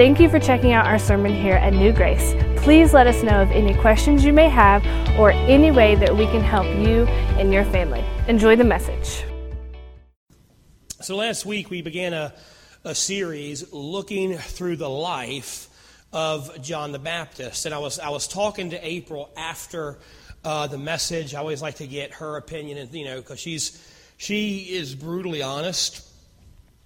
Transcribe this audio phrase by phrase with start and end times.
[0.00, 2.34] Thank you for checking out our sermon here at New Grace.
[2.56, 4.82] Please let us know of any questions you may have
[5.18, 7.04] or any way that we can help you
[7.36, 8.02] and your family.
[8.26, 9.22] Enjoy the message.
[11.02, 12.32] So, last week we began a,
[12.82, 15.68] a series looking through the life
[16.14, 17.66] of John the Baptist.
[17.66, 19.98] And I was, I was talking to April after
[20.42, 21.34] uh, the message.
[21.34, 25.42] I always like to get her opinion, and you know, because she's she is brutally
[25.42, 26.09] honest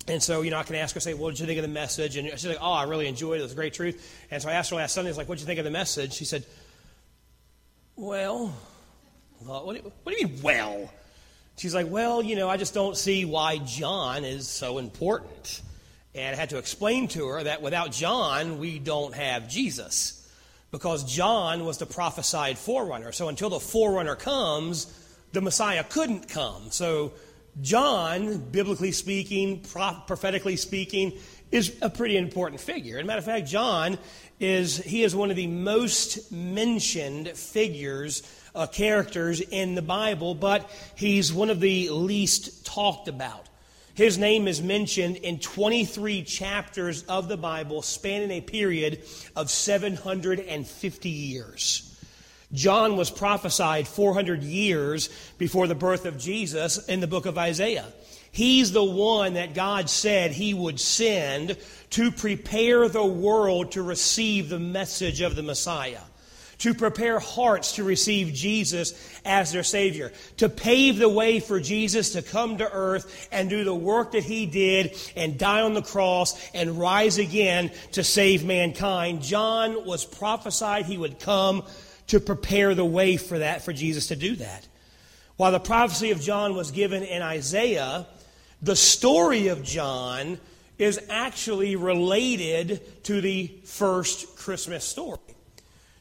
[0.06, 1.68] and so, you know, I can ask her, say, what did you think of the
[1.68, 2.16] message?
[2.16, 3.40] And she's like, oh, I really enjoyed it.
[3.40, 4.26] It was great truth.
[4.30, 5.64] And so I asked her last Sunday, I was like, what did you think of
[5.64, 6.12] the message?
[6.12, 6.44] She said,
[7.96, 8.54] well,
[9.38, 10.90] what do, what do you mean, well?
[11.56, 15.62] She's like, well, you know, I just don't see why John is so important.
[16.14, 20.20] And I had to explain to her that without John, we don't have Jesus.
[20.70, 23.12] Because John was the prophesied forerunner.
[23.12, 24.86] So until the forerunner comes,
[25.32, 26.70] the Messiah couldn't come.
[26.70, 27.12] So
[27.60, 31.12] John, biblically speaking, prophetically speaking,
[31.52, 32.98] is a pretty important figure.
[32.98, 33.98] As a matter of fact, John
[34.40, 38.22] is he is one of the most mentioned figures,
[38.54, 43.46] uh, characters in the Bible, but he's one of the least talked about.
[43.94, 49.04] His name is mentioned in 23 chapters of the Bible, spanning a period
[49.36, 51.93] of 750 years.
[52.54, 57.92] John was prophesied 400 years before the birth of Jesus in the book of Isaiah.
[58.30, 61.56] He's the one that God said he would send
[61.90, 66.00] to prepare the world to receive the message of the Messiah,
[66.58, 72.10] to prepare hearts to receive Jesus as their Savior, to pave the way for Jesus
[72.12, 75.82] to come to earth and do the work that he did and die on the
[75.82, 79.22] cross and rise again to save mankind.
[79.22, 81.62] John was prophesied he would come
[82.08, 84.66] to prepare the way for that, for Jesus to do that.
[85.36, 88.06] While the prophecy of John was given in Isaiah,
[88.62, 90.38] the story of John
[90.78, 95.18] is actually related to the first Christmas story.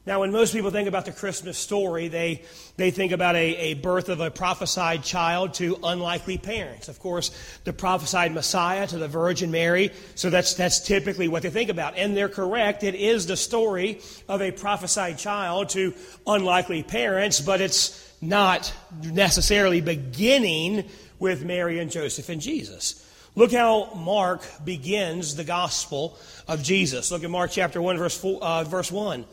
[0.06, 2.44] Now, when most people think about the Christmas story, they,
[2.76, 6.90] they think about a, a birth of a prophesied child to unlikely parents.
[6.90, 7.32] Of course,
[7.64, 9.92] the prophesied Messiah to the Virgin Mary.
[10.16, 11.96] So that's, that's typically what they think about.
[11.96, 12.84] And they're correct.
[12.84, 15.94] It is the story of a prophesied child to
[16.28, 23.10] unlikely parents, but it's not necessarily beginning with Mary and Joseph and Jesus.
[23.36, 27.10] Look how Mark begins the gospel of Jesus.
[27.10, 29.24] Look at Mark chapter 1, verse, four, uh, verse 1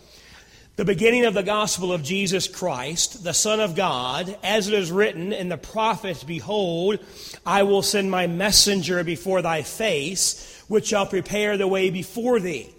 [0.81, 4.91] the beginning of the gospel of Jesus Christ, the Son of God, as it is
[4.91, 7.01] written in the prophets, Behold,
[7.45, 12.71] I will send my messenger before thy face, which shall prepare the way before thee.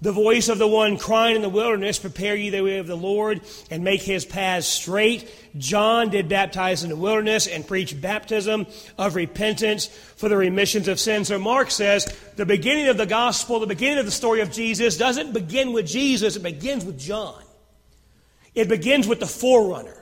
[0.00, 2.96] The voice of the one crying in the wilderness, Prepare ye the way of the
[2.96, 5.30] Lord, and make his paths straight.
[5.58, 10.98] John did baptize in the wilderness and preach baptism of repentance for the remissions of
[10.98, 11.28] sins.
[11.28, 12.06] So Mark says
[12.36, 15.86] the beginning of the gospel, the beginning of the story of Jesus, doesn't begin with
[15.86, 17.42] Jesus, it begins with John.
[18.54, 20.00] It begins with the forerunner.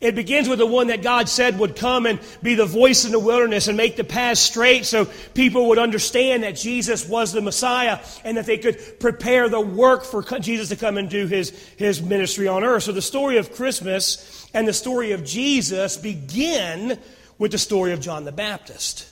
[0.00, 3.12] It begins with the one that God said would come and be the voice in
[3.12, 5.04] the wilderness and make the path straight so
[5.34, 10.04] people would understand that Jesus was the Messiah and that they could prepare the work
[10.04, 12.84] for Jesus to come and do his, his ministry on earth.
[12.84, 16.98] So the story of Christmas and the story of Jesus begin
[17.36, 19.06] with the story of John the Baptist.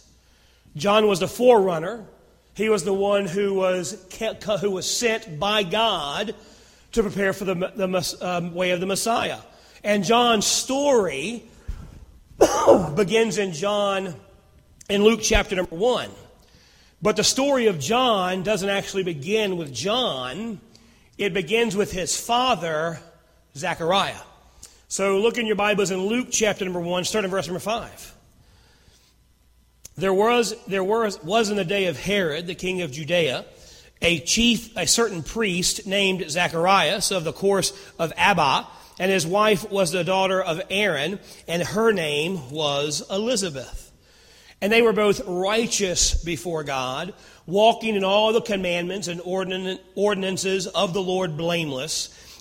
[0.74, 2.06] John was the forerunner.
[2.54, 4.06] He was the one who was,
[4.60, 6.34] who was sent by God
[6.93, 9.38] to prepare for the, the um, way of the Messiah.
[9.84, 11.44] And John's story
[12.94, 14.15] begins in John,
[14.88, 16.10] in Luke chapter number one.
[17.00, 20.61] But the story of John doesn't actually begin with John,
[21.17, 23.00] it begins with his father,
[23.56, 24.20] Zechariah.
[24.88, 28.14] So look in your Bibles in Luke chapter number one, starting verse number five.
[29.96, 33.44] There was, there was, was in the day of Herod, the king of Judea,
[34.00, 38.66] a chief, a certain priest named Zacharias of the course of Abia,
[38.98, 43.92] and his wife was the daughter of Aaron, and her name was Elizabeth.
[44.60, 47.14] And they were both righteous before God,
[47.46, 52.12] walking in all the commandments and ordinances of the Lord blameless.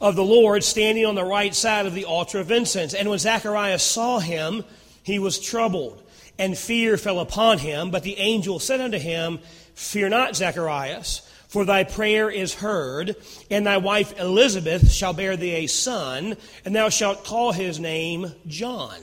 [0.00, 2.94] of the Lord standing on the right side of the altar of incense.
[2.94, 4.64] And when Zacharias saw him,
[5.02, 6.02] he was troubled,
[6.38, 7.90] and fear fell upon him.
[7.90, 9.40] But the angel said unto him,
[9.74, 13.16] Fear not, Zacharias, for thy prayer is heard,
[13.50, 18.32] and thy wife Elizabeth shall bear thee a son, and thou shalt call his name
[18.46, 18.98] John.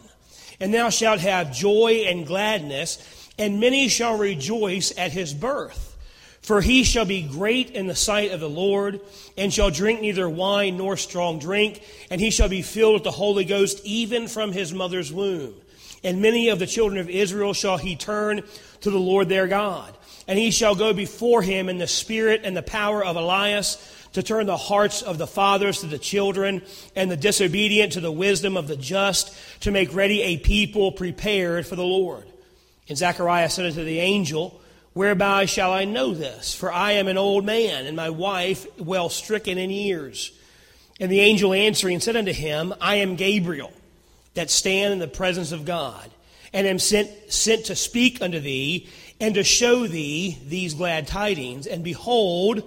[0.59, 5.94] And thou shalt have joy and gladness, and many shall rejoice at his birth.
[6.45, 9.01] For he shall be great in the sight of the Lord,
[9.35, 11.81] and shall drink neither wine nor strong drink,
[12.11, 15.55] and he shall be filled with the Holy Ghost even from his mother's womb.
[16.03, 18.43] And many of the children of Israel shall he turn
[18.81, 19.91] to the Lord their God.
[20.27, 24.21] And he shall go before him in the spirit and the power of Elias to
[24.21, 26.61] turn the hearts of the fathers to the children
[26.95, 31.65] and the disobedient to the wisdom of the just to make ready a people prepared
[31.65, 32.25] for the Lord.
[32.87, 34.61] And Zechariah said unto the angel,
[34.95, 36.55] Whereby shall I know this?
[36.55, 40.31] For I am an old man, and my wife well stricken in years.
[41.01, 43.73] And the angel answering said unto him, I am Gabriel,
[44.35, 46.09] that stand in the presence of God,
[46.53, 48.87] and am sent, sent to speak unto thee,
[49.19, 51.67] and to show thee these glad tidings.
[51.67, 52.63] And behold,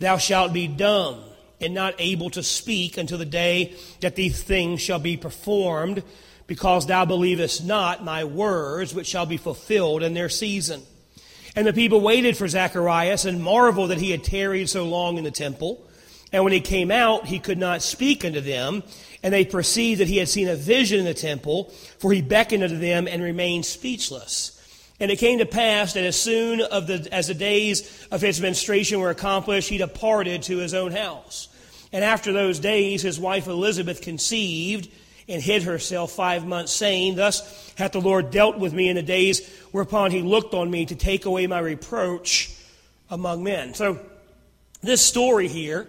[0.00, 1.20] thou shalt be dumb,
[1.60, 6.02] and not able to speak until the day that these things shall be performed,
[6.48, 10.82] because thou believest not my words, which shall be fulfilled in their season.
[11.56, 15.24] And the people waited for Zacharias and marveled that he had tarried so long in
[15.24, 15.84] the temple.
[16.32, 18.82] And when he came out, he could not speak unto them.
[19.22, 21.64] And they perceived that he had seen a vision in the temple,
[21.98, 24.56] for he beckoned unto them and remained speechless.
[25.00, 29.00] And it came to pass that as soon the, as the days of his ministration
[29.00, 31.48] were accomplished, he departed to his own house.
[31.92, 34.88] And after those days, his wife Elizabeth conceived
[35.30, 39.02] and hid herself five months, saying, Thus hath the Lord dealt with me in the
[39.02, 42.54] days whereupon he looked on me to take away my reproach
[43.08, 43.74] among men.
[43.74, 43.98] So,
[44.82, 45.88] this story here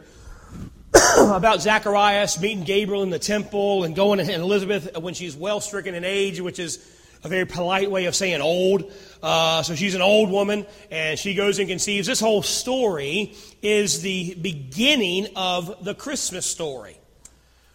[1.18, 5.96] about Zacharias meeting Gabriel in the temple and going to Elizabeth when she's well stricken
[5.96, 6.86] in age, which is
[7.24, 8.92] a very polite way of saying old.
[9.22, 12.08] Uh, so she's an old woman and she goes and conceives.
[12.08, 16.98] This whole story is the beginning of the Christmas story.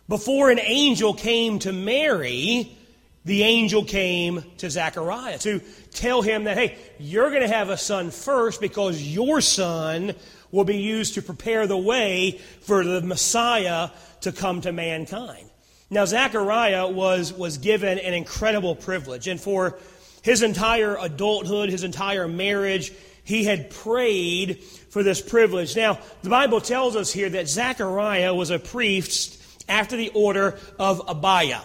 [0.09, 2.77] Before an angel came to Mary,
[3.25, 5.61] the angel came to Zechariah to
[5.91, 10.15] tell him that, hey, you're going to have a son first because your son
[10.53, 15.51] will be used to prepare the way for the Messiah to come to mankind.
[15.91, 19.77] Now, Zechariah was, was given an incredible privilege, and for
[20.23, 22.93] his entire adulthood, his entire marriage,
[23.25, 25.75] he had prayed for this privilege.
[25.75, 31.03] Now, the Bible tells us here that Zechariah was a priest after the order of
[31.09, 31.63] Abiah.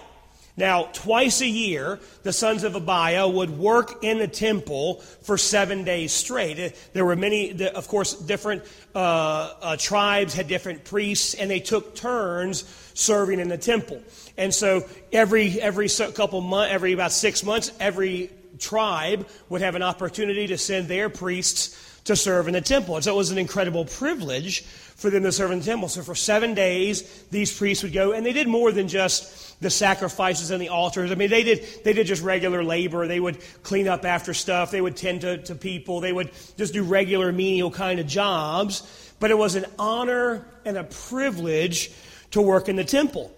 [0.57, 5.83] Now, twice a year, the sons of Abiah would work in the temple for seven
[5.85, 6.75] days straight.
[6.93, 8.63] There were many, of course, different
[8.93, 14.01] uh, uh, tribes had different priests, and they took turns serving in the temple.
[14.37, 19.83] And so, every every couple months, every about six months, every tribe would have an
[19.83, 22.95] opportunity to send their priests to serve in the temple.
[22.95, 24.63] And so, it was an incredible privilege
[25.01, 25.89] for them to serve in the temple.
[25.89, 29.71] So for seven days, these priests would go, and they did more than just the
[29.71, 31.11] sacrifices and the altars.
[31.11, 33.07] I mean, they did, they did just regular labor.
[33.07, 34.69] They would clean up after stuff.
[34.69, 36.01] They would tend to, to people.
[36.01, 39.13] They would just do regular menial kind of jobs.
[39.19, 41.91] But it was an honor and a privilege
[42.31, 43.33] to work in the temple.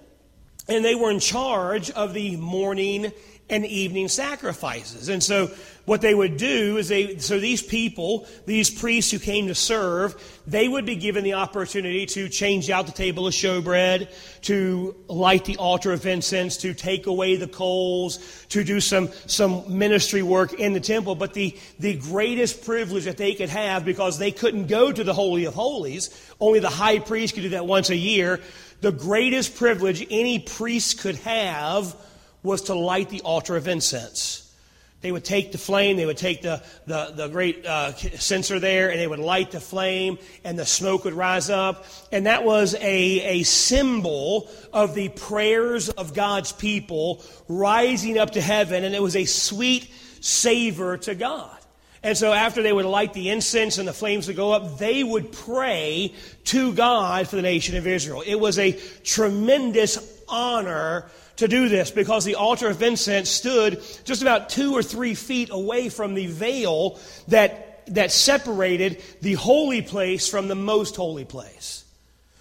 [0.68, 3.12] And they were in charge of the morning
[3.50, 5.10] and evening sacrifices.
[5.10, 5.52] And so
[5.86, 10.16] what they would do is they, so these people, these priests who came to serve,
[10.48, 14.10] they would be given the opportunity to change out the table of showbread,
[14.44, 19.78] to light the altar of incense, to take away the coals, to do some, some
[19.78, 21.16] ministry work in the temple.
[21.16, 25.14] But the, the greatest privilege that they could have, because they couldn't go to the
[25.14, 28.40] Holy of Holies, only the high priest could do that once a year,
[28.84, 31.96] the greatest privilege any priest could have
[32.44, 34.54] was to light the altar of incense.
[35.00, 38.90] They would take the flame, they would take the, the, the great uh, censer there,
[38.90, 41.86] and they would light the flame, and the smoke would rise up.
[42.12, 48.42] And that was a, a symbol of the prayers of God's people rising up to
[48.42, 51.58] heaven, and it was a sweet savor to God.
[52.04, 55.04] And so after they would light the incense and the flames would go up, they
[55.04, 56.14] would pray
[56.46, 58.22] to God for the nation of Israel.
[58.26, 61.06] It was a tremendous honor
[61.38, 65.50] to do this because the altar of incense stood just about two or three feet
[65.52, 71.86] away from the veil that, that separated the holy place from the most holy place.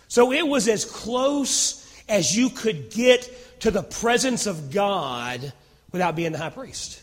[0.09, 1.79] So it was as close
[2.09, 5.53] as you could get to the presence of God
[5.93, 7.02] without being the high priest.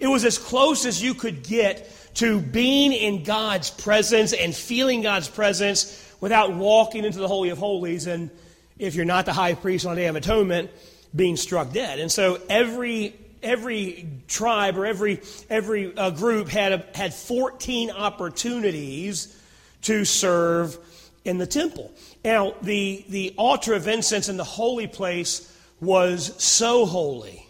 [0.00, 5.02] It was as close as you could get to being in God's presence and feeling
[5.02, 8.30] God's presence without walking into the Holy of Holies and,
[8.78, 10.70] if you're not the high priest on the Day of Atonement,
[11.14, 11.98] being struck dead.
[11.98, 19.36] And so every every tribe or every every uh, group had a, had 14 opportunities
[19.82, 20.78] to serve
[21.24, 21.92] in the temple.
[22.24, 25.46] Now, the, the altar of incense in the holy place
[25.80, 27.46] was so holy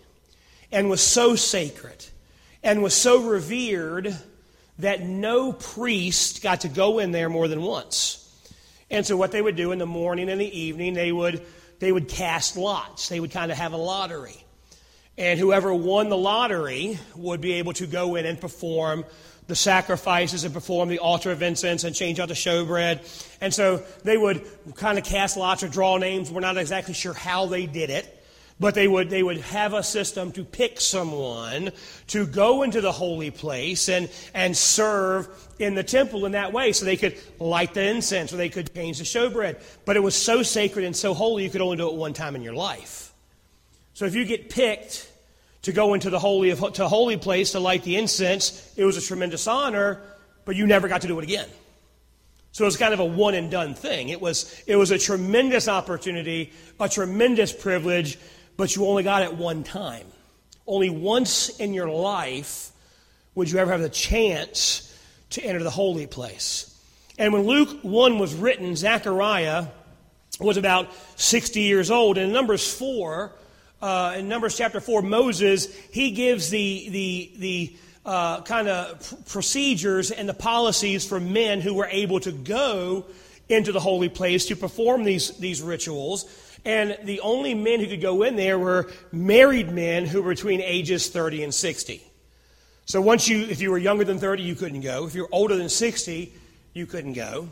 [0.73, 2.05] and was so sacred
[2.63, 4.17] and was so revered
[4.79, 8.17] that no priest got to go in there more than once.
[8.91, 11.45] And so what they would do in the morning and the evening, they would
[11.79, 13.09] they would cast lots.
[13.09, 14.45] They would kind of have a lottery.
[15.17, 19.05] And whoever won the lottery would be able to go in and perform
[19.47, 23.01] the sacrifices and perform the altar of incense and change out the showbread.
[23.41, 26.31] And so they would kind of cast lots or draw names.
[26.31, 28.20] We're not exactly sure how they did it.
[28.61, 31.73] But they would, they would have a system to pick someone
[32.09, 36.73] to go into the holy place and, and serve in the temple in that way.
[36.73, 39.63] So they could light the incense or they could change the showbread.
[39.87, 42.37] But it was so sacred and so holy, you could only do it one time
[42.37, 43.15] in your life.
[43.95, 45.11] So if you get picked
[45.63, 48.73] to go into the holy to holy place to light the incense.
[48.77, 50.01] It was a tremendous honor,
[50.45, 51.49] but you never got to do it again.
[52.53, 54.09] So it was kind of a one and done thing.
[54.09, 58.19] It was, it was a tremendous opportunity, a tremendous privilege,
[58.61, 60.07] but you only got it one time.
[60.67, 62.73] Only once in your life
[63.35, 64.87] would you ever have the chance
[65.31, 66.79] to enter the holy place.
[67.17, 69.69] And when Luke 1 was written, Zechariah
[70.41, 72.19] was about 60 years old.
[72.19, 73.33] And in Numbers 4,
[73.81, 80.11] uh, in Numbers chapter 4, Moses, he gives the, the, the uh, kind of procedures
[80.11, 83.07] and the policies for men who were able to go
[83.49, 86.27] into the holy place to perform these, these rituals.
[86.65, 90.61] And the only men who could go in there were married men who were between
[90.61, 92.03] ages 30 and 60.
[92.85, 95.07] So once you, if you were younger than 30, you couldn't go.
[95.07, 96.33] If you were older than 60,
[96.75, 97.49] you couldn't go.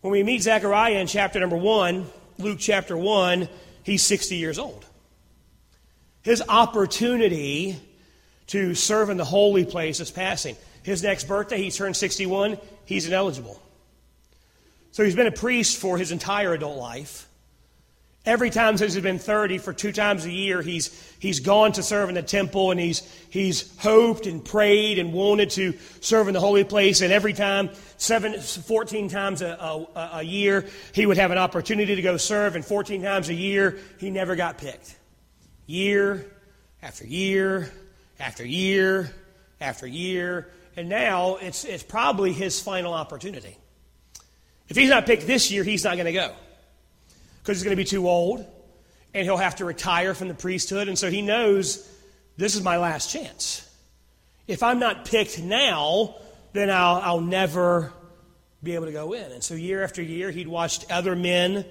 [0.00, 2.06] When we meet Zechariah in chapter number 1,
[2.38, 3.48] Luke chapter 1,
[3.82, 4.84] he's 60 years old.
[6.22, 7.80] His opportunity
[8.48, 10.56] to serve in the holy place is passing.
[10.82, 13.60] His next birthday, he turned 61, he's ineligible.
[14.92, 17.26] So he's been a priest for his entire adult life.
[18.26, 20.88] Every time since he's been 30, for two times a year, he's,
[21.18, 25.50] he's gone to serve in the temple and he's, he's hoped and prayed and wanted
[25.50, 27.02] to serve in the holy place.
[27.02, 29.48] And every time, seven, 14 times a,
[29.94, 32.56] a, a year, he would have an opportunity to go serve.
[32.56, 34.96] And 14 times a year, he never got picked
[35.66, 36.24] year
[36.82, 37.70] after year
[38.18, 39.12] after year
[39.60, 40.50] after year.
[40.78, 43.58] And now it's, it's probably his final opportunity.
[44.70, 46.34] If he's not picked this year, he's not going to go
[47.44, 48.46] because he's going to be too old
[49.12, 50.88] and he'll have to retire from the priesthood.
[50.88, 51.86] And so he knows
[52.38, 53.68] this is my last chance.
[54.48, 56.16] If I'm not picked now,
[56.54, 57.92] then I'll, I'll never
[58.62, 59.30] be able to go in.
[59.30, 61.66] And so year after year, he'd watched other men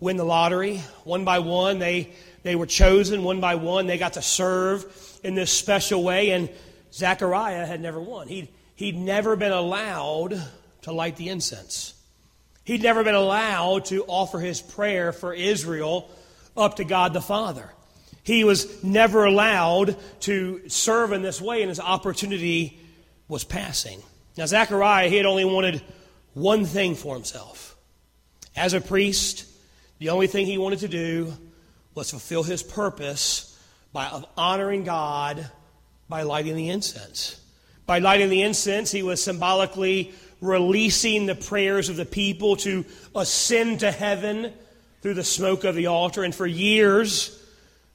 [0.00, 0.78] win the lottery.
[1.04, 2.12] One by one, they
[2.42, 3.86] they were chosen one by one.
[3.86, 6.48] They got to serve in this special way, and
[6.92, 8.28] Zechariah had never won.
[8.28, 10.42] He'd, he'd never been allowed
[10.82, 11.92] to light the incense.
[12.64, 16.10] He'd never been allowed to offer his prayer for Israel
[16.56, 17.70] up to God the Father.
[18.22, 22.78] He was never allowed to serve in this way, and his opportunity
[23.28, 24.02] was passing.
[24.36, 25.82] Now, Zechariah, he had only wanted
[26.34, 27.76] one thing for himself.
[28.54, 29.46] As a priest,
[29.98, 31.32] the only thing he wanted to do
[31.94, 33.58] was fulfill his purpose
[33.92, 35.50] by of honoring God
[36.08, 37.40] by lighting the incense.
[37.86, 43.80] By lighting the incense, he was symbolically releasing the prayers of the people to ascend
[43.80, 44.52] to heaven
[45.02, 46.22] through the smoke of the altar.
[46.22, 47.36] And for years,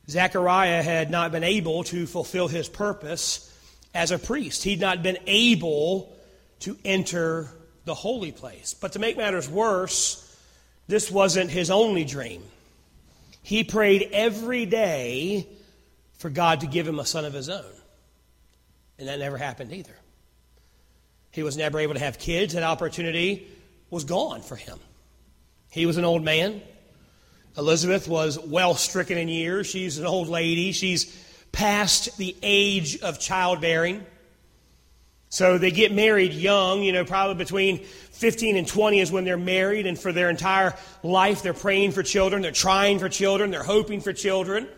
[0.10, 3.52] Zechariah had not been able to fulfill his purpose
[3.94, 4.64] as a priest.
[4.64, 6.16] He'd not been able
[6.62, 7.50] to enter
[7.86, 8.74] the holy place.
[8.74, 10.22] But to make matters worse,
[10.88, 12.44] this wasn't his only dream.
[13.42, 15.48] He prayed every day
[16.18, 17.64] for God to give him a son of his own.
[18.98, 19.96] And that never happened either.
[21.36, 22.54] He was never able to have kids.
[22.54, 23.46] That opportunity
[23.90, 24.80] was gone for him.
[25.70, 26.62] He was an old man.
[27.58, 29.68] Elizabeth was well stricken in years.
[29.68, 30.72] She's an old lady.
[30.72, 31.14] She's
[31.52, 34.06] past the age of childbearing.
[35.28, 39.36] So they get married young, you know, probably between 15 and 20 is when they're
[39.36, 40.74] married, and for their entire
[41.04, 44.70] life they're praying for children, they're trying for children, they're hoping for children,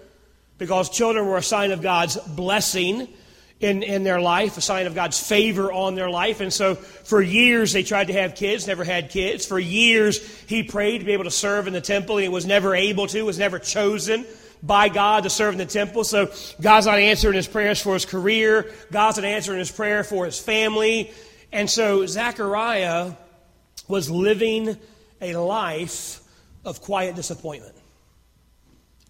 [0.58, 3.08] because children were a sign of God's blessing
[3.60, 6.42] in, in their life, a sign of God's favor on their life.
[6.42, 9.46] And so for years they tried to have kids, never had kids.
[9.46, 12.46] For years he prayed to be able to serve in the temple, and he was
[12.46, 14.26] never able to, was never chosen
[14.62, 16.04] by God to serve in the temple.
[16.04, 18.72] So God's not answering his prayers for his career.
[18.92, 21.12] God's not answering his prayer for his family.
[21.52, 23.14] And so Zechariah
[23.88, 24.78] was living
[25.22, 26.22] a life
[26.66, 27.76] of quiet disappointment.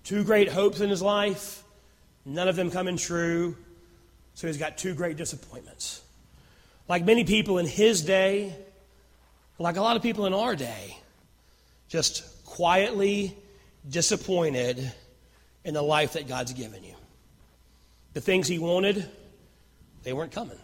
[0.04, 1.64] Two great hopes in his life,
[2.24, 3.58] none of them coming true.
[4.38, 6.00] So he's got two great disappointments.
[6.88, 8.56] Like many people in his day,
[9.58, 10.96] like a lot of people in our day,
[11.90, 13.36] just quietly
[13.90, 14.92] disappointed
[15.64, 16.94] in the life that God's given you.
[18.14, 19.10] The things he wanted,
[20.04, 20.60] they weren't coming.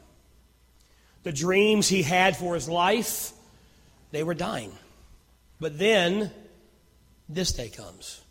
[1.24, 3.32] The dreams he had for his life,
[4.12, 4.72] they were dying.
[5.60, 6.30] But then
[7.28, 8.22] this day comes.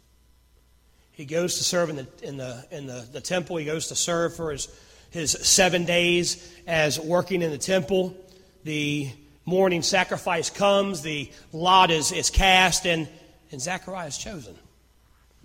[1.11, 3.57] He goes to serve in the, in the, in the, the temple.
[3.57, 4.69] He goes to serve for his
[5.13, 8.17] his seven days as working in the temple.
[8.65, 9.11] The
[9.45, 13.09] morning sacrifice comes, the lot is, is cast, and,
[13.51, 14.57] and Zechariah is chosen.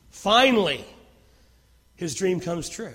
[0.10, 0.84] Finally,
[1.96, 2.94] his dream comes true.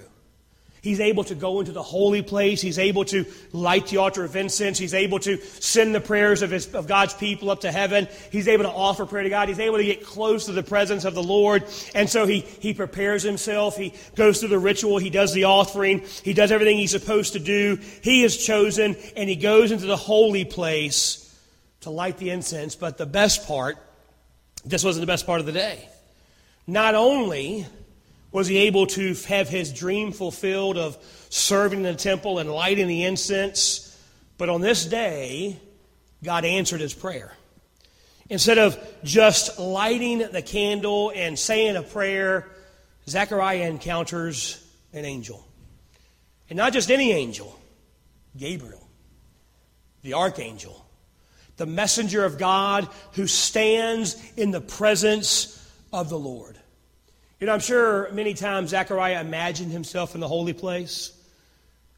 [0.82, 2.60] He's able to go into the holy place.
[2.60, 4.78] He's able to light the altar of incense.
[4.78, 8.08] He's able to send the prayers of, his, of God's people up to heaven.
[8.32, 9.48] He's able to offer prayer to God.
[9.48, 11.64] He's able to get close to the presence of the Lord.
[11.94, 13.76] And so he, he prepares himself.
[13.76, 14.98] He goes through the ritual.
[14.98, 16.02] He does the offering.
[16.24, 17.78] He does everything he's supposed to do.
[18.02, 21.32] He is chosen and he goes into the holy place
[21.82, 22.74] to light the incense.
[22.74, 23.76] But the best part,
[24.64, 25.88] this wasn't the best part of the day.
[26.66, 27.66] Not only
[28.32, 30.96] was he able to have his dream fulfilled of
[31.28, 33.88] serving in the temple and lighting the incense?
[34.38, 35.60] But on this day,
[36.24, 37.32] God answered his prayer.
[38.30, 42.48] Instead of just lighting the candle and saying a prayer,
[43.06, 45.46] Zechariah encounters an angel.
[46.48, 47.58] And not just any angel,
[48.36, 48.88] Gabriel,
[50.02, 50.86] the archangel,
[51.56, 55.58] the messenger of God who stands in the presence
[55.92, 56.58] of the Lord.
[57.42, 61.10] You know, I'm sure many times Zechariah imagined himself in the holy place,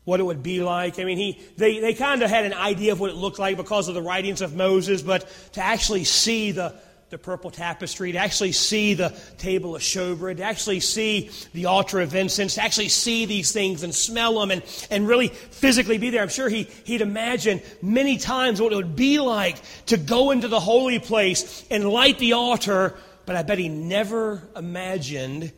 [0.05, 0.99] what it would be like.
[0.99, 3.59] I mean, he, they, they kind of had an idea of what it looked like
[3.59, 6.75] because of the writings of Moses, but to actually see the,
[7.11, 12.01] the purple tapestry, to actually see the table of showbread, to actually see the altar
[12.01, 16.09] of incense, to actually see these things and smell them and, and really physically be
[16.09, 16.23] there.
[16.23, 20.49] I'm sure he, he'd imagine many times what it would be like to go into
[20.49, 25.53] the holy place and light the altar but I bet he never imagined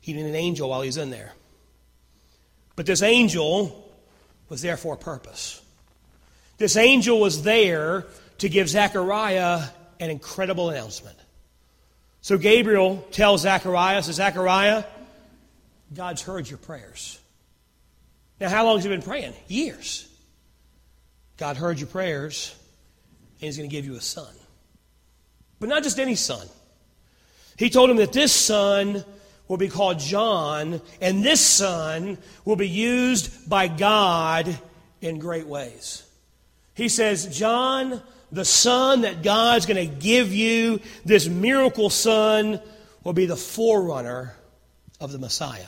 [0.00, 1.32] he needed an angel while he's in there.
[2.76, 3.90] But this angel
[4.48, 5.62] was there for a purpose.
[6.58, 8.06] This angel was there
[8.38, 9.62] to give Zechariah
[9.98, 11.16] an incredible announcement.
[12.20, 14.84] So Gabriel tells Zechariah, says, Zechariah,
[15.94, 17.18] God's heard your prayers.
[18.40, 19.32] Now, how long has he been praying?
[19.48, 20.08] Years.
[21.36, 22.54] God heard your prayers,
[23.40, 24.32] and he's going to give you a son.
[25.58, 26.46] But not just any son.
[27.58, 29.04] He told him that this son
[29.48, 34.58] will be called John, and this son will be used by God
[35.00, 36.02] in great ways.
[36.74, 42.60] He says, John, the son that God's going to give you, this miracle son,
[43.04, 44.34] will be the forerunner
[45.00, 45.64] of the Messiah.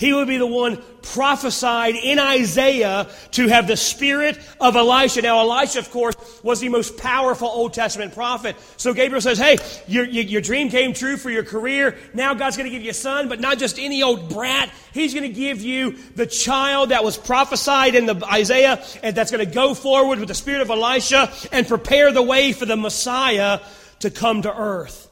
[0.00, 5.20] He would be the one prophesied in Isaiah to have the spirit of Elisha.
[5.20, 8.56] Now, Elisha, of course, was the most powerful Old Testament prophet.
[8.78, 11.98] So Gabriel says, Hey, your, your dream came true for your career.
[12.14, 14.72] Now God's going to give you a son, but not just any old brat.
[14.94, 19.30] He's going to give you the child that was prophesied in the Isaiah and that's
[19.30, 22.76] going to go forward with the spirit of Elisha and prepare the way for the
[22.76, 23.60] Messiah
[23.98, 25.10] to come to earth.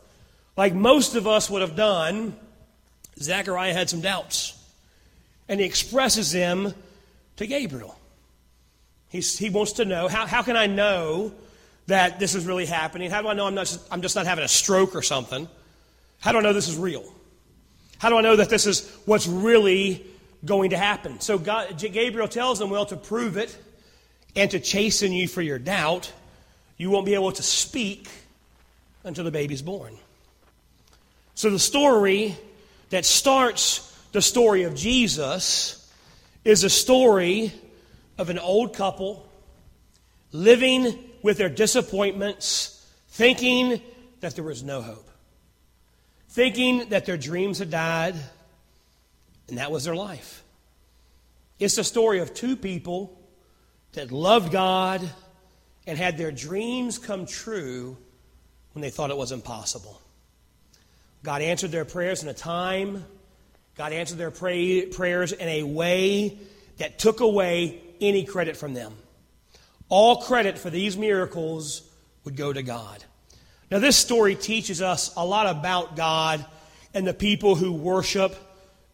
[0.56, 2.34] Like most of us would have done,
[3.18, 4.54] Zechariah had some doubts
[5.48, 6.74] and he expresses them
[7.36, 7.98] to Gabriel.
[9.08, 11.32] He's, he wants to know how, how can I know
[11.86, 13.10] that this is really happening?
[13.10, 15.48] How do I know I'm, not just, I'm just not having a stroke or something?
[16.20, 17.10] How do I know this is real?
[17.98, 20.04] How do I know that this is what's really
[20.44, 21.20] going to happen?
[21.20, 23.56] So God, Gabriel tells him, well, to prove it
[24.36, 26.12] and to chasten you for your doubt,
[26.76, 28.08] you won't be able to speak
[29.04, 29.96] until the baby's born.
[31.34, 32.36] So the story
[32.90, 35.90] that starts the story of Jesus
[36.44, 37.52] is a story
[38.16, 39.28] of an old couple
[40.32, 43.80] living with their disappointments, thinking
[44.20, 45.08] that there was no hope,
[46.28, 48.14] thinking that their dreams had died,
[49.48, 50.42] and that was their life.
[51.58, 53.18] It's the story of two people
[53.92, 55.08] that loved God
[55.86, 57.96] and had their dreams come true
[58.72, 60.00] when they thought it was impossible.
[61.22, 63.04] God answered their prayers in a time
[63.78, 66.36] God answered their pray, prayers in a way
[66.78, 68.92] that took away any credit from them.
[69.88, 71.88] All credit for these miracles
[72.24, 73.04] would go to God.
[73.70, 76.44] Now, this story teaches us a lot about God
[76.92, 78.34] and the people who worship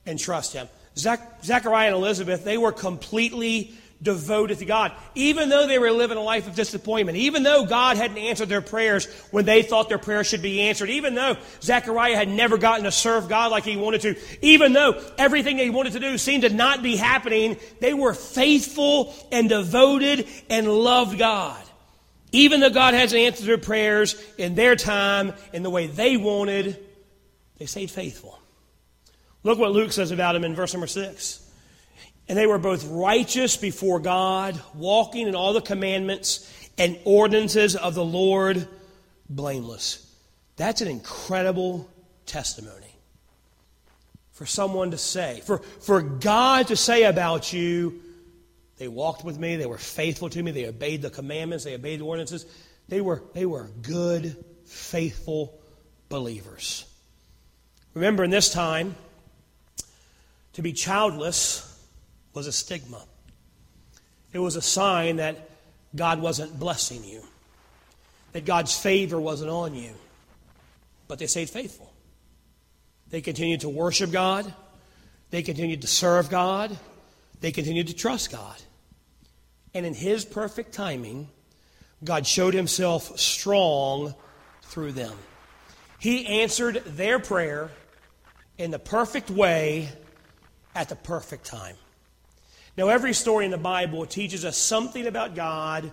[0.05, 0.69] and trust Him.
[0.99, 4.93] Zach, Zechariah and Elizabeth, they were completely devoted to God.
[5.15, 8.61] Even though they were living a life of disappointment, even though God hadn't answered their
[8.61, 12.85] prayers when they thought their prayers should be answered, even though Zechariah had never gotten
[12.85, 16.43] to serve God like he wanted to, even though everything they wanted to do seemed
[16.43, 21.63] to not be happening, they were faithful and devoted and loved God.
[22.33, 26.85] Even though God hasn't answered their prayers in their time, in the way they wanted,
[27.59, 28.39] they stayed faithful.
[29.45, 31.44] Look what Luke says about him in verse number 6.
[32.29, 37.95] And they were both righteous before God, walking in all the commandments and ordinances of
[37.95, 38.67] the Lord,
[39.29, 40.01] blameless.
[40.57, 41.89] That's an incredible
[42.27, 42.85] testimony
[44.33, 48.01] for someone to say, for, for God to say about you,
[48.79, 52.01] they walked with me, they were faithful to me, they obeyed the commandments, they obeyed
[52.01, 52.45] the ordinances.
[52.89, 55.59] They were, they were good, faithful
[56.09, 56.85] believers.
[57.95, 58.97] Remember, in this time,
[60.55, 61.74] to be childless
[62.35, 63.03] was a stigma.
[64.33, 65.49] It was a sign that
[65.95, 67.23] God wasn't blessing you,
[68.33, 69.93] that God's favor wasn't on you.
[71.07, 71.93] But they stayed faithful.
[73.11, 74.53] They continued to worship God,
[75.31, 76.77] they continued to serve God,
[77.41, 78.61] they continued to trust God.
[79.73, 81.29] And in His perfect timing,
[82.03, 84.15] God showed Himself strong
[84.63, 85.17] through them.
[85.99, 87.71] He answered their prayer
[88.59, 89.89] in the perfect way
[90.75, 91.77] at the perfect time.
[92.77, 95.93] Now, every story in the Bible teaches us something about God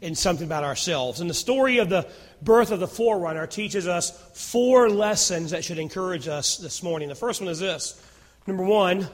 [0.00, 1.20] and something about ourselves.
[1.20, 2.08] And the story of the
[2.40, 7.08] birth of the forerunner teaches us four lessons that should encourage us this morning.
[7.08, 8.00] The first one is this
[8.46, 9.08] number one,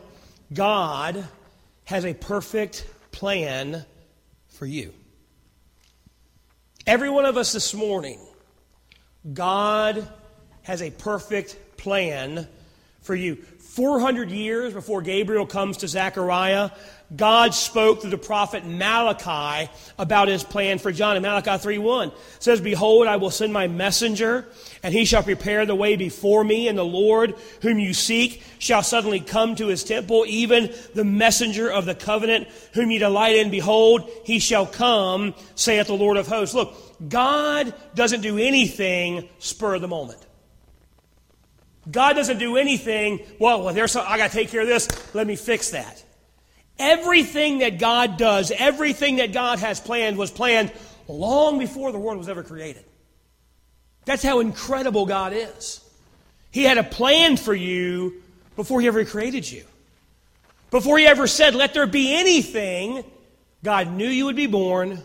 [0.52, 1.26] God
[1.84, 3.84] has a perfect plan
[4.48, 4.92] for you.
[6.86, 8.20] Every one of us this morning,
[9.32, 10.06] God
[10.62, 12.46] has a perfect plan
[13.00, 13.36] for you.
[13.36, 16.70] 400 years before Gabriel comes to Zechariah,
[17.14, 21.16] God spoke through the prophet Malachi about his plan for John.
[21.16, 24.48] In Malachi 3.1 says, Behold, I will send my messenger,
[24.82, 28.82] and he shall prepare the way before me, and the Lord whom you seek shall
[28.82, 33.50] suddenly come to his temple, even the messenger of the covenant whom you delight in.
[33.50, 36.56] Behold, he shall come, saith the Lord of hosts.
[36.56, 36.74] Look,
[37.08, 40.26] God doesn't do anything spur of the moment.
[41.88, 44.88] God doesn't do anything, well, well there's some, I got to take care of this,
[45.14, 46.02] let me fix that.
[46.78, 50.72] Everything that God does, everything that God has planned was planned
[51.08, 52.84] long before the world was ever created.
[54.04, 55.80] That's how incredible God is.
[56.50, 58.22] He had a plan for you
[58.56, 59.64] before He ever created you.
[60.70, 63.04] Before He ever said, let there be anything,
[63.64, 65.02] God knew you would be born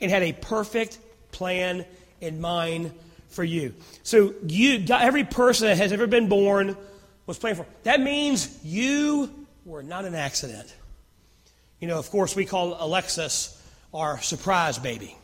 [0.00, 0.98] and had a perfect
[1.32, 1.84] plan
[2.20, 2.92] in mind
[3.28, 3.74] for you.
[4.02, 6.76] So you, every person that has ever been born
[7.26, 7.66] was planned for.
[7.84, 10.74] That means you were not an accident.
[11.80, 13.58] You know, of course, we call Alexis
[13.94, 15.16] our surprise baby.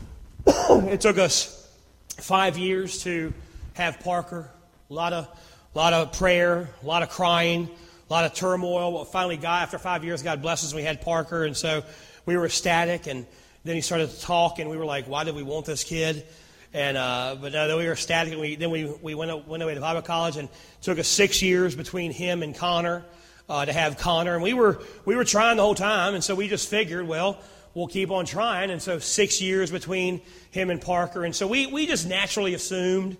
[0.46, 1.70] it took us
[2.16, 3.34] five years to
[3.74, 4.48] have Parker.
[4.88, 5.28] A lot of,
[5.74, 7.68] a lot of prayer, a lot of crying,
[8.08, 8.94] a lot of turmoil.
[8.94, 11.84] Well, finally, God, after five years, God bless us, we had Parker, and so
[12.24, 13.06] we were ecstatic.
[13.06, 13.26] And
[13.64, 16.24] then he started to talk, and we were like, "Why did we want this kid?"
[16.72, 19.74] And uh, but then we were ecstatic, and we, then we we went went away
[19.74, 20.48] to Bible college, and
[20.80, 23.04] took us six years between him and Connor
[23.48, 24.34] uh, to have Connor.
[24.34, 27.38] And we were, we were trying the whole time, and so we just figured, well,
[27.74, 28.70] we'll keep on trying.
[28.70, 31.24] And so six years between him and Parker.
[31.24, 33.16] And so we, we just naturally assumed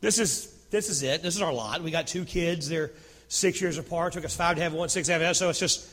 [0.00, 1.22] this is, this is it.
[1.22, 1.82] This is our lot.
[1.82, 2.68] We got two kids.
[2.68, 2.92] They're
[3.28, 4.14] six years apart.
[4.14, 5.36] It took us five to have one, six to have that.
[5.36, 5.88] So it's just,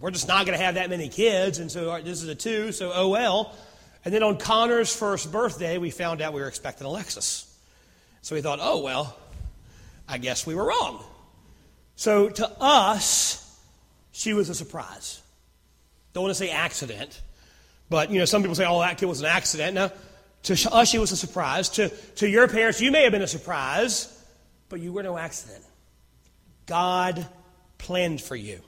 [0.00, 1.58] we're just not going to have that many kids.
[1.58, 3.54] And so this is a two, so oh well.
[4.04, 7.46] And then on Connor's first birthday, we found out we were expecting Alexis.
[8.22, 9.16] So we thought, oh, well,
[10.08, 11.04] I guess we were wrong.
[12.00, 13.60] So to us,
[14.10, 15.20] she was a surprise.
[16.14, 17.20] Don't want to say accident,
[17.90, 19.92] but you know, some people say, "Oh, that kid was an accident." Now,
[20.44, 21.68] to us, she was a surprise.
[21.76, 24.08] To to your parents, you may have been a surprise,
[24.70, 25.62] but you were no accident.
[26.64, 27.26] God
[27.76, 28.62] planned for you.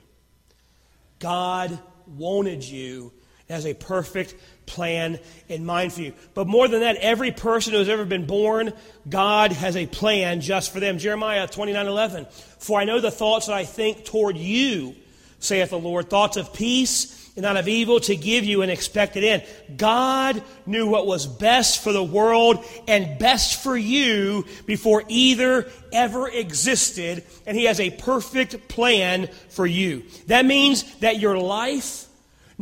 [1.17, 3.13] God wanted you
[3.49, 6.13] as a perfect plan in mind for you.
[6.33, 8.73] But more than that, every person who has ever been born,
[9.09, 10.97] God has a plan just for them.
[10.97, 12.25] Jeremiah 29 11.
[12.59, 14.95] For I know the thoughts that I think toward you,
[15.39, 19.23] saith the Lord, thoughts of peace and not of evil to give you an expected
[19.23, 19.43] end.
[19.75, 26.29] God knew what was best for the world and best for you before either ever
[26.29, 30.03] existed, and He has a perfect plan for you.
[30.27, 32.02] That means that your life,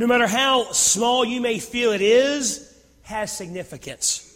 [0.02, 4.28] no matter how small you may feel it is, has significance.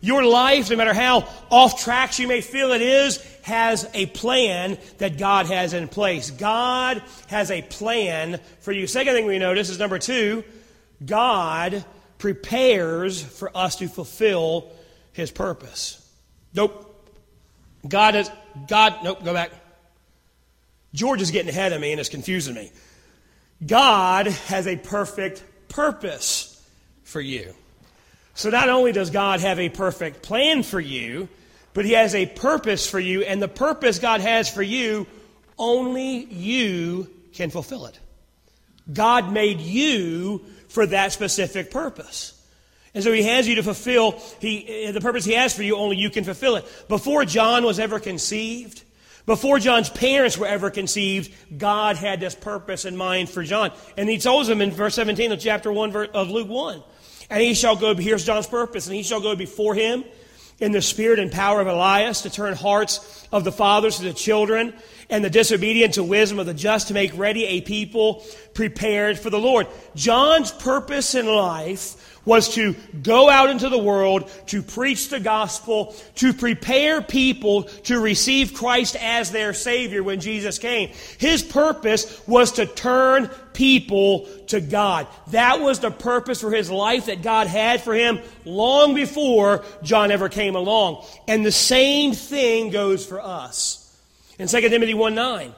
[0.00, 4.78] Your life, no matter how off tracks you may feel it is, has a plan
[4.96, 6.30] that God has in place.
[6.30, 8.86] God has a plan for you.
[8.86, 10.44] Second thing we notice is number two,
[11.04, 11.84] God
[12.16, 14.72] prepares for us to fulfill
[15.12, 16.10] his purpose.
[16.54, 16.88] Nope.
[17.86, 18.30] God is,
[18.66, 19.50] God, nope, go back.
[20.94, 22.72] George is getting ahead of me and it's confusing me.
[23.64, 26.48] God has a perfect purpose
[27.04, 27.54] for you.
[28.34, 31.28] So not only does God have a perfect plan for you,
[31.74, 35.06] but He has a purpose for you, and the purpose God has for you,
[35.58, 37.98] only you can fulfill it.
[38.92, 42.38] God made you for that specific purpose.
[42.94, 45.96] And so he has you to fulfill he, the purpose he has for you, only
[45.96, 46.84] you can fulfill it.
[46.88, 48.82] Before John was ever conceived,
[49.26, 53.72] before John's parents were ever conceived, God had this purpose in mind for John.
[53.96, 56.82] And he tells him in verse 17 of chapter 1 of Luke 1
[57.32, 60.04] and he shall go, here's John's purpose, and he shall go before him
[60.60, 64.12] in the spirit and power of Elias to turn hearts of the fathers to the
[64.12, 64.74] children
[65.08, 69.30] and the disobedient to wisdom of the just to make ready a people prepared for
[69.30, 69.66] the Lord.
[69.94, 75.94] John's purpose in life was to go out into the world to preach the gospel,
[76.16, 80.90] to prepare people to receive Christ as their Savior when Jesus came.
[81.18, 85.06] His purpose was to turn people to God.
[85.28, 90.10] That was the purpose for his life that God had for him long before John
[90.10, 91.04] ever came along.
[91.26, 93.78] And the same thing goes for us.
[94.38, 95.52] In 2 Timothy 1 9,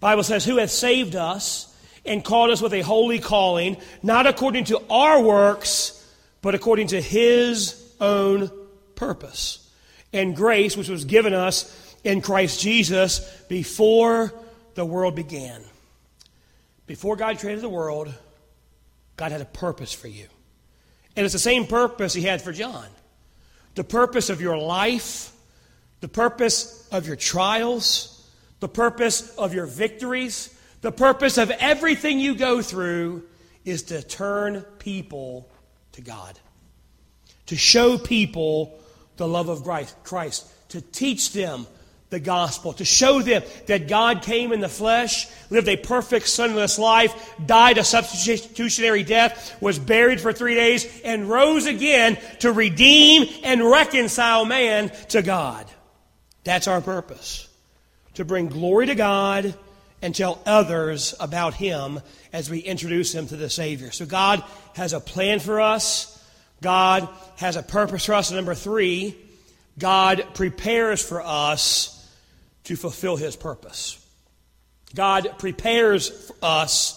[0.00, 4.64] Bible says, Who hath saved us and called us with a holy calling, not according
[4.64, 5.99] to our works,
[6.42, 8.50] but according to his own
[8.94, 9.70] purpose
[10.12, 14.32] and grace, which was given us in Christ Jesus before
[14.74, 15.62] the world began.
[16.86, 18.12] Before God created the world,
[19.16, 20.26] God had a purpose for you.
[21.14, 22.86] And it's the same purpose he had for John
[23.76, 25.32] the purpose of your life,
[26.00, 32.34] the purpose of your trials, the purpose of your victories, the purpose of everything you
[32.34, 33.22] go through
[33.64, 35.48] is to turn people
[35.92, 36.38] to God.
[37.46, 38.78] To show people
[39.16, 39.64] the love of
[40.04, 40.46] Christ.
[40.70, 41.66] To teach them
[42.10, 42.72] the gospel.
[42.74, 47.78] To show them that God came in the flesh, lived a perfect, sinless life, died
[47.78, 54.44] a substitutionary death, was buried for three days, and rose again to redeem and reconcile
[54.44, 55.66] man to God.
[56.44, 57.48] That's our purpose.
[58.14, 59.54] To bring glory to God
[60.02, 62.00] and tell others about Him
[62.32, 63.90] as we introduce them to the Savior.
[63.90, 64.42] So God
[64.76, 66.16] has a plan for us.
[66.62, 68.30] God has a purpose for us.
[68.30, 69.16] And number three,
[69.78, 71.96] God prepares for us
[72.64, 73.96] to fulfill His purpose.
[74.94, 76.96] God prepares us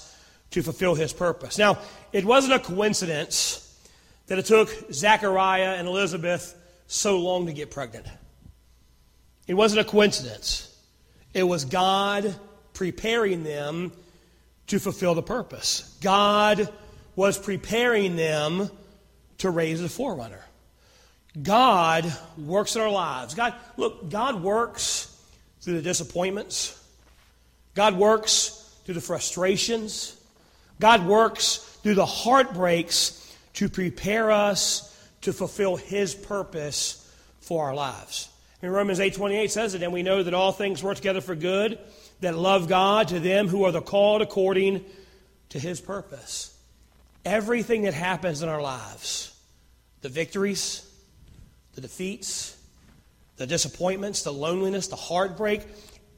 [0.51, 1.57] to fulfill His purpose.
[1.57, 1.79] Now,
[2.11, 3.59] it wasn't a coincidence
[4.27, 6.55] that it took Zechariah and Elizabeth
[6.87, 8.07] so long to get pregnant.
[9.47, 10.69] It wasn't a coincidence.
[11.33, 12.35] It was God
[12.73, 13.91] preparing them
[14.67, 15.97] to fulfill the purpose.
[16.01, 16.71] God
[17.15, 18.69] was preparing them
[19.39, 20.43] to raise a forerunner.
[21.41, 23.33] God works in our lives.
[23.33, 25.15] God, look, God works
[25.61, 26.79] through the disappointments.
[27.73, 30.19] God works through the frustrations.
[30.79, 33.19] God works through the heartbreaks
[33.53, 34.89] to prepare us
[35.21, 36.99] to fulfill His purpose
[37.41, 38.29] for our lives.
[38.61, 41.79] In Romans 8:28 says it, and we know that all things work together for good
[42.23, 44.83] that love God, to them who are the called according
[45.49, 46.52] to his purpose.
[47.25, 49.33] Everything that happens in our lives,
[50.01, 50.89] the victories,
[51.75, 52.57] the defeats,
[53.37, 55.61] the disappointments, the loneliness, the heartbreak,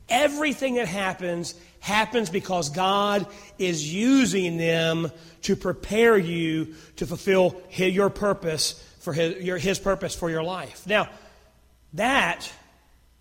[0.10, 3.28] everything that happens happens because God
[3.60, 5.12] is using them
[5.44, 10.44] to prepare you to fulfill his, your purpose for his, your, his purpose for your
[10.44, 10.88] life.
[10.88, 11.08] Now,
[11.94, 12.52] that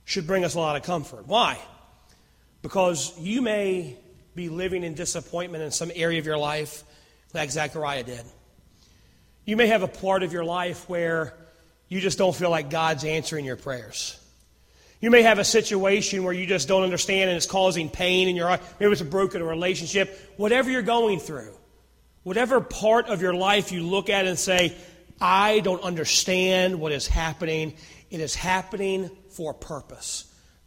[0.04, 1.26] should bring us a lot of comfort.
[1.26, 1.58] Why?
[2.62, 3.96] Because you may
[4.34, 6.82] be living in disappointment in some area of your life,
[7.34, 8.24] like Zechariah did.
[9.44, 11.34] You may have a part of your life where
[11.88, 14.18] you just don't feel like God's answering your prayers.
[15.00, 18.36] You may have a situation where you just don't understand and it's causing pain in
[18.36, 18.74] your life.
[18.80, 20.32] Maybe it's a broken relationship.
[20.38, 21.52] Whatever you're going through,
[22.22, 24.74] whatever part of your life you look at and say,
[25.20, 27.74] I don't understand what is happening,
[28.10, 30.24] it is happening for a purpose.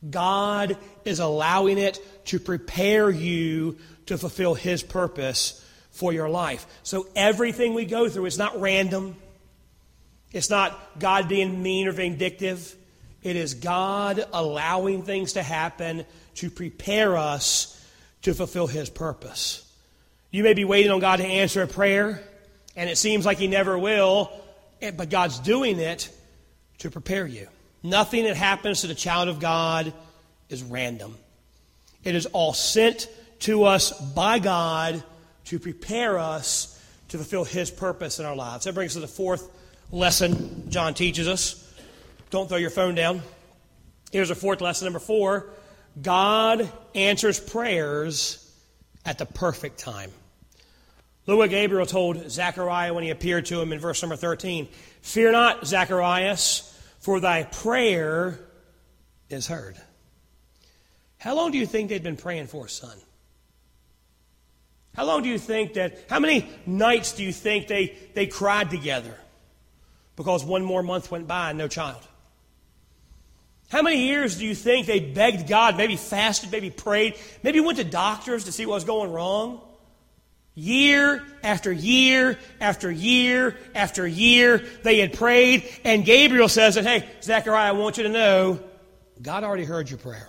[0.08, 5.63] God is allowing it to prepare you to fulfill His purpose
[5.97, 6.65] for your life.
[6.83, 9.15] So everything we go through is not random.
[10.31, 12.75] It's not God being mean or vindictive.
[13.23, 16.05] It is God allowing things to happen
[16.36, 17.73] to prepare us
[18.21, 19.63] to fulfill His purpose.
[20.29, 22.21] You may be waiting on God to answer a prayer,
[22.75, 24.31] and it seems like He never will,
[24.81, 26.10] eh, but God's doing it
[26.79, 27.47] to prepare you.
[27.81, 29.93] Nothing that happens to the child of God
[30.49, 31.17] is random.
[32.03, 35.03] It is all sent to us by God
[35.47, 36.73] to prepare us
[37.10, 38.65] to fulfill His purpose in our lives.
[38.65, 39.49] That brings us to the fourth
[39.91, 41.63] lesson John teaches us.
[42.29, 43.21] Don't throw your phone down.
[44.12, 45.49] Here's our fourth lesson, number four
[46.01, 48.43] God answers prayers
[49.05, 50.12] at the perfect time.
[51.25, 54.67] What Gabriel told Zechariah when he appeared to him in verse number 13
[55.01, 58.39] Fear not, Zacharias, for thy prayer
[59.29, 59.77] is heard.
[61.17, 62.97] How long do you think they'd been praying for son?
[64.97, 68.71] How long do you think that, how many nights do you think they, they cried
[68.71, 69.15] together
[70.15, 72.01] because one more month went by and no child?
[73.69, 77.77] How many years do you think they begged God, maybe fasted, maybe prayed, maybe went
[77.77, 79.62] to doctors to see what was going wrong?
[80.55, 87.07] Year after year after year after year, they had prayed, and Gabriel says that, hey,
[87.21, 88.60] Zechariah, I want you to know
[89.21, 90.27] God already heard your prayer.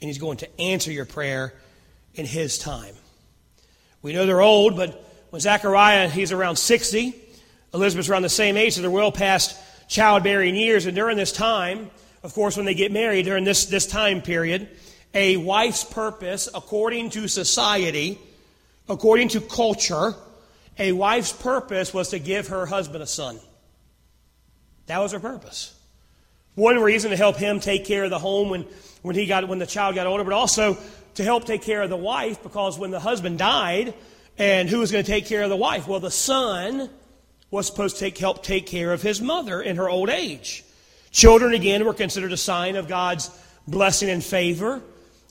[0.00, 1.54] And He's going to answer your prayer
[2.14, 2.96] in His time.
[4.02, 7.14] We know they're old, but when Zechariah, he's around 60,
[7.72, 9.56] Elizabeth's around the same age, so they're well past
[9.88, 10.86] childbearing years.
[10.86, 11.90] And during this time,
[12.22, 14.68] of course, when they get married, during this, this time period,
[15.14, 18.18] a wife's purpose, according to society,
[18.88, 20.14] according to culture,
[20.78, 23.38] a wife's purpose was to give her husband a son.
[24.86, 25.74] That was her purpose.
[26.54, 28.66] One reason to help him take care of the home when,
[29.02, 30.76] when, he got, when the child got older, but also
[31.14, 33.94] to help take care of the wife because when the husband died,
[34.38, 35.86] and who was going to take care of the wife?
[35.86, 36.88] Well, the son
[37.50, 40.64] was supposed to take, help take care of his mother in her old age.
[41.10, 43.30] Children, again, were considered a sign of God's
[43.68, 44.80] blessing and favor.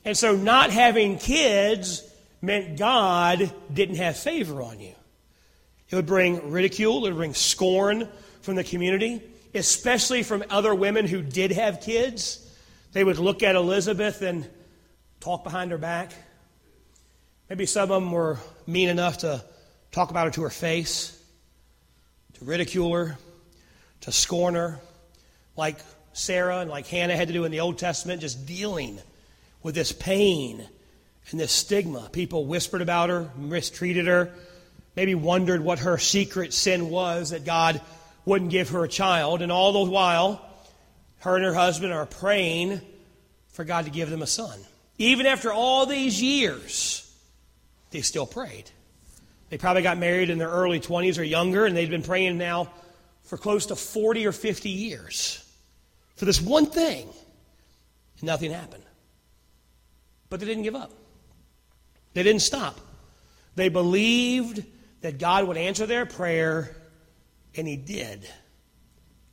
[0.05, 2.03] And so, not having kids
[2.41, 4.93] meant God didn't have favor on you.
[5.89, 8.07] It would bring ridicule, it would bring scorn
[8.41, 9.21] from the community,
[9.53, 12.47] especially from other women who did have kids.
[12.93, 14.47] They would look at Elizabeth and
[15.21, 16.11] talk behind her back.
[17.49, 19.43] Maybe some of them were mean enough to
[19.91, 21.17] talk about her to her face,
[22.33, 23.17] to ridicule her,
[24.01, 24.79] to scorn her,
[25.55, 25.77] like
[26.13, 28.99] Sarah and like Hannah had to do in the Old Testament, just dealing
[29.61, 30.67] with this pain
[31.29, 32.09] and this stigma.
[32.11, 34.31] People whispered about her, mistreated her,
[34.95, 37.79] maybe wondered what her secret sin was that God
[38.25, 39.41] wouldn't give her a child.
[39.41, 40.43] And all the while,
[41.19, 42.81] her and her husband are praying
[43.49, 44.59] for God to give them a son.
[44.97, 47.11] Even after all these years,
[47.91, 48.69] they still prayed.
[49.49, 52.71] They probably got married in their early 20s or younger, and they'd been praying now
[53.23, 55.43] for close to 40 or 50 years
[56.15, 57.07] for this one thing,
[58.19, 58.83] and nothing happened.
[60.29, 60.91] But they didn't give up,
[62.13, 62.79] they didn't stop.
[63.55, 64.63] They believed
[65.01, 66.75] that God would answer their prayer,
[67.55, 68.25] and He did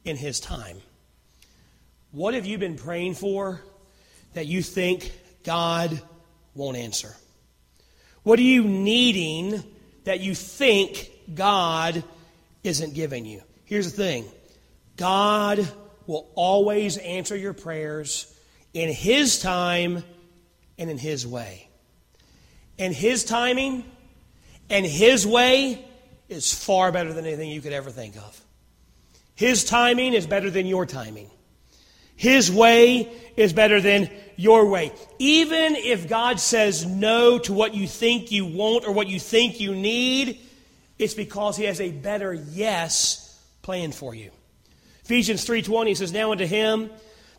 [0.04, 0.78] in His time.
[2.10, 3.62] What have you been praying for
[4.32, 5.12] that you think
[5.44, 6.00] God
[6.54, 7.14] won't answer?
[8.22, 9.62] What are you needing
[10.04, 12.02] that you think God
[12.62, 13.42] isn't giving you?
[13.64, 14.26] Here's the thing
[14.96, 15.66] God
[16.06, 18.34] will always answer your prayers
[18.74, 20.02] in His time
[20.78, 21.68] and in His way.
[22.78, 23.84] And His timing
[24.70, 25.84] and His way
[26.28, 28.40] is far better than anything you could ever think of.
[29.34, 31.30] His timing is better than your timing.
[32.18, 34.90] His way is better than your way.
[35.20, 39.60] Even if God says no to what you think you want or what you think
[39.60, 40.40] you need,
[40.98, 44.32] it's because He has a better yes plan for you.
[45.04, 46.90] Ephesians 3:20 says, "Now unto him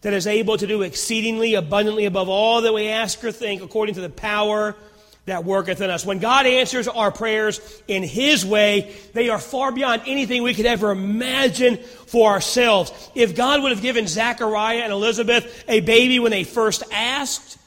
[0.01, 3.95] that is able to do exceedingly abundantly above all that we ask or think, according
[3.95, 4.77] to the power
[5.25, 6.05] that worketh in us.
[6.05, 10.65] When God answers our prayers in His way, they are far beyond anything we could
[10.65, 12.91] ever imagine for ourselves.
[13.15, 17.57] If God would have given Zechariah and Elizabeth a baby when they first asked,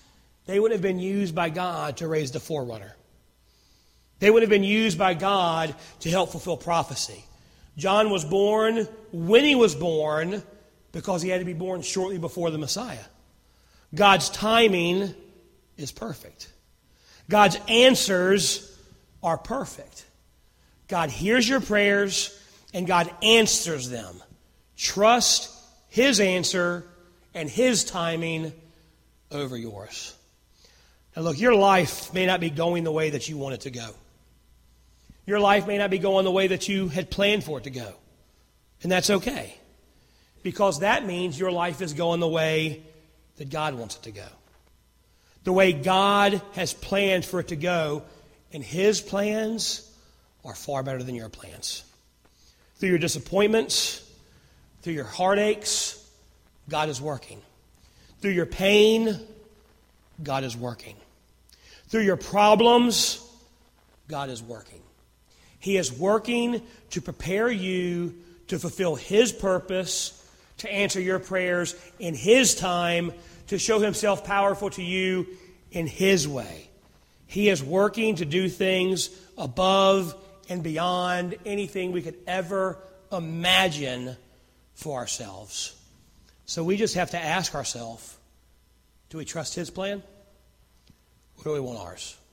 [0.47, 2.97] they would have been used by God to raise the forerunner.
[4.19, 7.25] They would have been used by God to help fulfill prophecy.
[7.77, 10.43] John was born when he was born
[10.93, 13.05] because he had to be born shortly before the Messiah.
[13.95, 15.15] God's timing
[15.77, 16.52] is perfect.
[17.29, 18.69] God's answers
[19.23, 20.05] are perfect.
[20.89, 22.39] God hears your prayers
[22.75, 24.15] and God answers them.
[24.77, 25.51] Trust
[25.89, 26.85] His answer
[27.35, 28.53] and His timing
[29.31, 30.15] over yours.
[31.17, 33.71] Now, look, your life may not be going the way that you want it to
[33.71, 33.91] go.
[35.27, 37.71] Your life may not be going the way that you had planned for it to
[37.71, 37.95] go.
[38.83, 39.57] And that's okay.
[40.43, 42.83] Because that means your life is going the way
[43.37, 44.27] that God wants it to go.
[45.45, 48.03] The way God has planned for it to go.
[48.53, 49.91] And His plans
[50.45, 51.85] are far better than your plans.
[52.77, 54.09] Through your disappointments,
[54.83, 55.99] through your heartaches,
[56.69, 57.41] God is working.
[58.21, 59.19] Through your pain,
[60.23, 60.97] God is working.
[61.89, 63.27] Through your problems,
[64.09, 64.81] God is working.
[65.59, 68.15] He is working to prepare you
[68.49, 70.19] to fulfill His purpose,
[70.59, 73.13] to answer your prayers in His time,
[73.53, 75.27] to show Himself powerful to you
[75.71, 76.71] in His way.
[77.27, 80.15] He is working to do things above
[80.49, 82.79] and beyond anything we could ever
[83.13, 84.17] imagine
[84.73, 85.79] for ourselves.
[86.47, 88.17] So we just have to ask ourselves
[89.11, 90.03] do we trust His plan?
[91.37, 92.17] Or do we want ours?